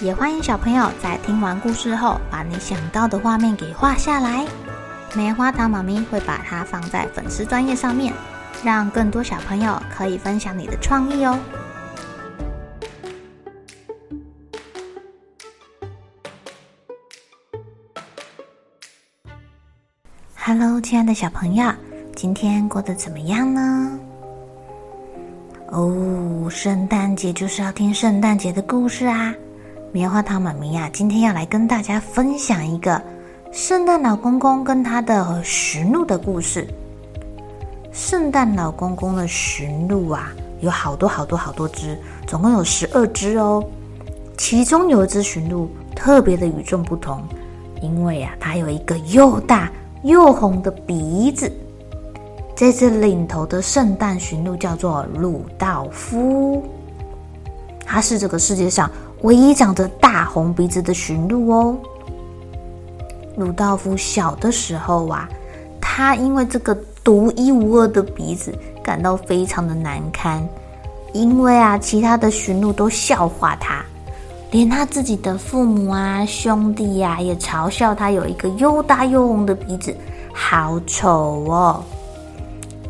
[0.00, 4.46] 也欢迎小朋友在听完故事后，把你想到的画面给画下来。
[5.14, 8.12] 棉花糖妈咪会把它放在粉丝专页上面，
[8.62, 11.38] 让更多小朋友可以分享你的创意哦。
[20.34, 21.72] Hello，亲爱的小朋友，
[22.14, 23.98] 今天过得怎么样呢？
[25.68, 29.34] 哦，圣诞节就是要听圣诞节的故事啊！
[29.96, 33.00] 棉花糖妈咪呀，今天要来跟大家分享一个
[33.50, 36.68] 圣诞老公公跟他的驯鹿的故事。
[37.92, 40.30] 圣诞老公公的驯鹿啊，
[40.60, 43.64] 有好多好多好多只，总共有十二只哦。
[44.36, 47.24] 其中有一只驯鹿特别的与众不同，
[47.80, 49.72] 因为啊，它有一个又大
[50.02, 51.50] 又红的鼻子。
[52.54, 56.62] 这只领头的圣诞驯鹿叫做鲁道夫，
[57.86, 58.90] 它是这个世界上
[59.22, 61.76] 唯一长着大红鼻子的驯鹿哦。
[63.36, 65.28] 鲁道夫小的时候啊，
[65.80, 70.46] 他因为这个独一无二的鼻子感到非常的难堪，
[71.12, 73.84] 因为啊，其他的驯鹿都笑话他，
[74.50, 79.94] 连他自己的父母啊、兄弟呀、啊，也嘲笑他有一个又大又红的鼻子，
[80.32, 81.84] 好丑哦。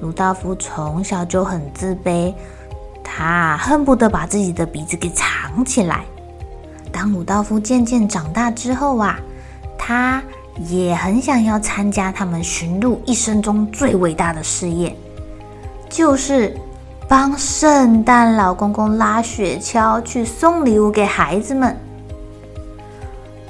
[0.01, 2.33] 鲁道夫从小就很自卑，
[3.03, 6.05] 他恨不得把自己的鼻子给藏起来。
[6.97, 9.19] 当鲁道夫渐渐长大之后啊，
[9.77, 10.23] 他
[10.67, 14.97] 也很想要参加他们驯鹿一生中最伟大的事业，
[15.91, 16.57] 就是
[17.07, 21.77] 帮圣诞老公公拉雪橇去送礼物给孩子们。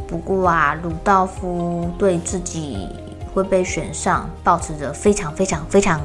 [0.09, 2.89] 不过啊，鲁道夫对自己
[3.33, 6.01] 会被选上，抱持着非常非常非常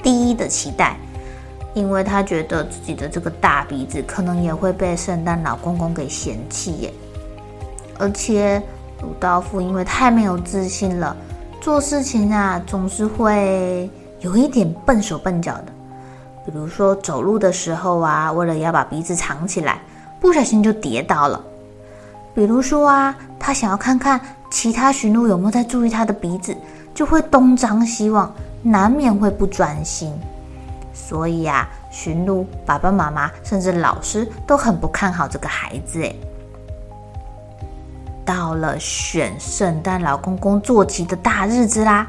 [0.00, 0.96] 低的期待，
[1.78, 6.92] 因为他觉得自己的这个大鼻子可能也会被圣诞老公公给嫌弃耶，
[7.98, 8.62] 而且。
[9.00, 11.16] 鲁道夫因为太没有自信了，
[11.60, 15.66] 做事情啊总是会有一点笨手笨脚的。
[16.44, 19.80] 比如说走路的时候啊，为了要把鼻子藏起来，
[20.20, 21.40] 不小心就跌倒了。
[22.34, 26.52] 比如说啊，他想要看看其他驯鹿有没有在注意他的鼻子，
[26.92, 30.12] 就会东张西望，难免会不专心。
[31.08, 36.14] 所以啊，驯鹿爸爸妈妈甚至老师都很不看好这个孩子诶。
[38.26, 42.06] 到了选圣诞老公公坐骑的大日子啦！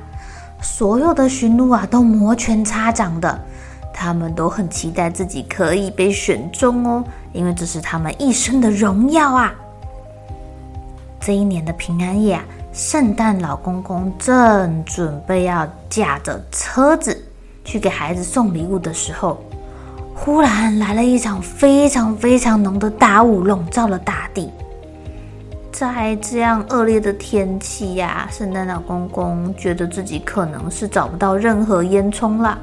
[0.61, 3.39] 所有的驯鹿啊都摩拳擦掌的，
[3.93, 9.55] 他们都很期待自己可以被选中哦，因为这是他们一生的荣耀啊！
[11.21, 12.43] 这一年的平安夜啊，
[12.73, 17.25] 圣诞老公公正准备要驾着车子
[17.69, 19.39] 去给孩子送礼物的时候，
[20.15, 24.49] 忽然来了一场非常非常浓的大雾，笼罩了大地。
[25.71, 32.57] 在这样恶劣的天气呀，圣诞老公公觉得自己可能是找不到任何烟囱了。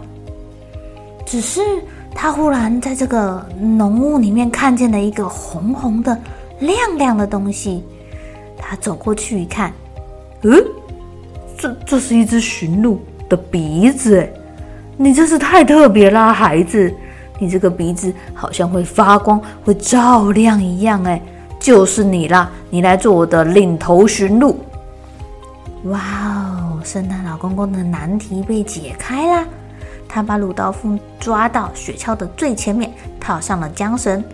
[1.24, 1.60] 只是
[2.12, 6.18] 他忽然在这个浓雾里面看见了一个红红的、
[6.58, 7.84] 亮亮的东西。
[8.58, 9.72] 他走过去一看，
[10.42, 10.60] 嗯，
[11.56, 14.32] 这这是一只驯鹿的鼻子诶，
[14.96, 16.92] 你真是太特别啦，孩子！
[17.38, 21.20] 你这个鼻子好像会发光，会照亮一样诶。
[21.58, 24.58] 就是你啦，你来做我的领头驯鹿。
[25.84, 29.44] 哇哦，圣诞老公公的难题被解开啦！
[30.08, 32.91] 他把鲁道夫抓到雪橇的最前面，
[33.21, 34.24] 套上了缰绳，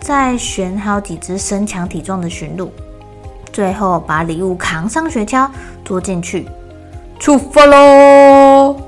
[0.00, 2.72] 再选好几只身强体壮的驯鹿，
[3.52, 5.48] 最后把礼物扛上雪橇，
[5.84, 6.48] 坐进去，
[7.18, 8.87] 出发喽！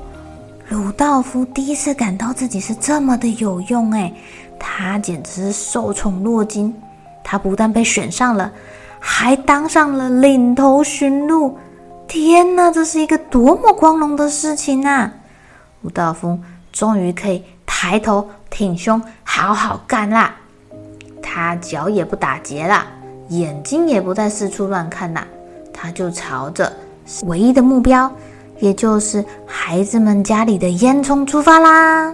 [0.71, 4.13] 鲁道夫第一次感到自己是这么的有用诶，
[4.57, 6.73] 他简直是受宠若惊。
[7.25, 8.49] 他不但被选上了，
[8.97, 11.57] 还当上了领头驯鹿。
[12.07, 15.11] 天哪，这是一个多么光荣的事情啊！
[15.81, 16.39] 鲁道夫
[16.71, 20.33] 终于可以抬头挺胸，好好干啦。
[21.21, 22.87] 他脚也不打结了，
[23.27, 25.27] 眼睛也不再四处乱看了，
[25.73, 26.71] 他就朝着
[27.23, 28.09] 唯一的目标，
[28.61, 32.13] 也就是孩子们家里的烟囱出发啦。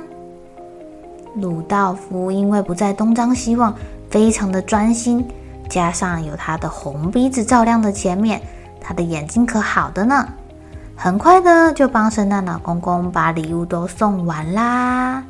[1.36, 3.72] 鲁道夫因为不再东张西望。
[4.10, 5.28] 非常的专心，
[5.70, 8.42] 加上有他的红鼻子照亮的前面，
[8.80, 10.26] 他的眼睛可好的呢。
[10.96, 15.22] 很快的就帮圣诞老公公把礼物都送完啦。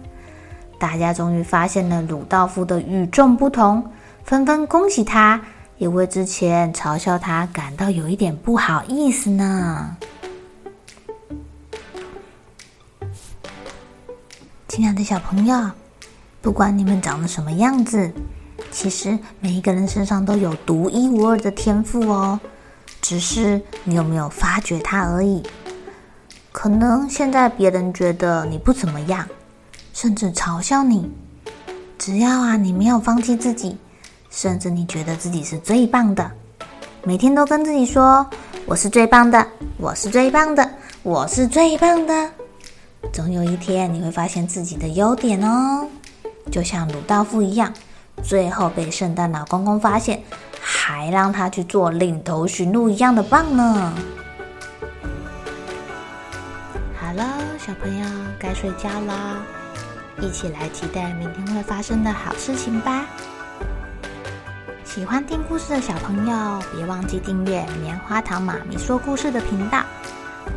[0.77, 3.83] 大家终于发现了鲁道夫的与众不同，
[4.23, 5.41] 纷纷恭喜他，
[5.79, 9.97] 也为之前嘲笑他感到有一点不好意思呢。
[14.77, 15.71] 亲爱的小朋友，
[16.39, 18.13] 不管你们长得什么样子，
[18.69, 22.39] 其实每一个人身上都有独一无二的天赋哦，
[23.01, 25.41] 只是你有没有发觉它而已。
[26.51, 29.27] 可能现在别人觉得你不怎么样，
[29.93, 31.09] 甚至嘲笑你，
[31.97, 33.75] 只要啊你没有放弃自己，
[34.29, 36.31] 甚至你觉得自己是最棒的，
[37.03, 38.23] 每天都跟自己说
[38.67, 39.43] ：“我是最棒的，
[39.77, 40.69] 我是最棒的，
[41.01, 42.31] 我是最棒的。”
[43.13, 45.87] 总有一天你会发现自己的优点哦，
[46.51, 47.73] 就像鲁道夫一样，
[48.23, 50.21] 最后被圣诞老公公发现，
[50.61, 53.93] 还让他去做领头驯鹿一样的棒呢。
[56.99, 57.25] 好了，
[57.57, 58.05] 小朋友
[58.37, 59.37] 该睡觉啦，
[60.21, 63.05] 一起来期待明天会发生的好事情吧。
[64.83, 69.83] 喜欢听故事的小朋友，别忘记订阅棉花糖妈咪说故事的频道。